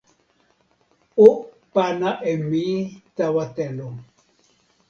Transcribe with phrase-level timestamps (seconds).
[1.25, 1.27] o
[1.73, 2.63] pana e mi
[3.15, 3.87] tawa telo.